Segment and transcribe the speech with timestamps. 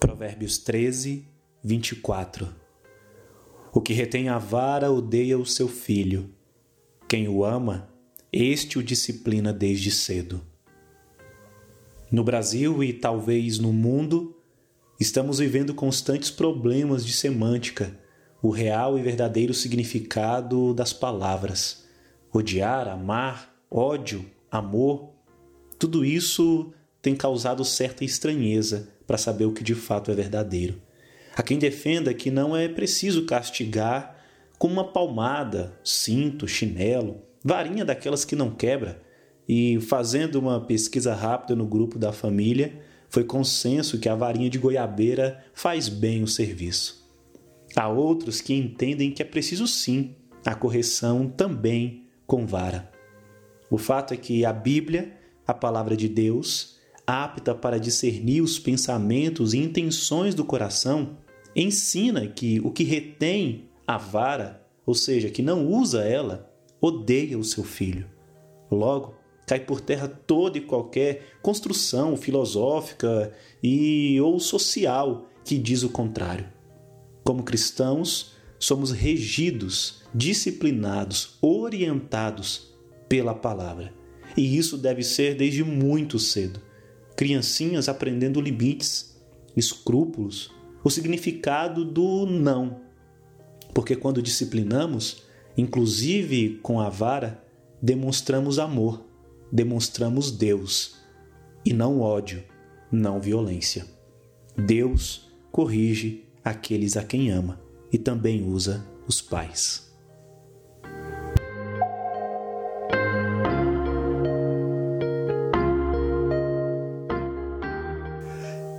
[0.00, 1.26] Provérbios 13,
[1.62, 2.48] 24
[3.70, 6.30] O que retém a vara odeia o seu filho.
[7.06, 7.86] Quem o ama,
[8.32, 10.40] este o disciplina desde cedo.
[12.10, 14.34] No Brasil e talvez no mundo,
[14.98, 17.94] estamos vivendo constantes problemas de semântica,
[18.40, 21.84] o real e verdadeiro significado das palavras.
[22.32, 25.12] Odiar, amar, ódio, amor,
[25.78, 26.72] tudo isso
[27.02, 30.80] tem causado certa estranheza para saber o que de fato é verdadeiro.
[31.36, 34.16] Há quem defenda que não é preciso castigar
[34.58, 39.00] com uma palmada, cinto, chinelo, varinha daquelas que não quebra.
[39.48, 44.58] E fazendo uma pesquisa rápida no grupo da família, foi consenso que a varinha de
[44.58, 47.08] goiabeira faz bem o serviço.
[47.74, 50.14] Há outros que entendem que é preciso sim
[50.44, 52.90] a correção também com vara.
[53.70, 56.79] O fato é que a Bíblia, a palavra de Deus,
[57.10, 61.16] apta para discernir os pensamentos e intenções do coração,
[61.56, 66.48] ensina que o que retém a vara, ou seja, que não usa ela,
[66.80, 68.06] odeia o seu filho.
[68.70, 75.88] Logo, cai por terra toda e qualquer construção filosófica e ou social que diz o
[75.88, 76.46] contrário.
[77.24, 82.72] Como cristãos, somos regidos, disciplinados, orientados
[83.08, 83.92] pela palavra.
[84.36, 86.69] E isso deve ser desde muito cedo
[87.20, 89.14] criancinhas aprendendo limites,
[89.54, 90.50] escrúpulos,
[90.82, 92.80] o significado do não.
[93.74, 97.44] Porque quando disciplinamos, inclusive com a vara,
[97.82, 99.04] demonstramos amor,
[99.52, 100.96] demonstramos Deus
[101.62, 102.42] e não ódio,
[102.90, 103.84] não violência.
[104.56, 107.60] Deus corrige aqueles a quem ama
[107.92, 109.89] e também usa os pais.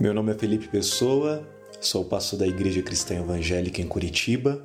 [0.00, 1.46] Meu nome é Felipe Pessoa,
[1.78, 4.64] sou pastor da Igreja Cristã Evangélica em Curitiba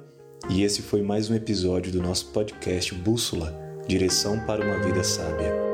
[0.50, 3.53] e esse foi mais um episódio do nosso podcast Bússola
[3.85, 5.65] Direção para uma Vida Sábia.